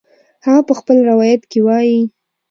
[0.45, 1.99] هغه په خپل روایت کې وایي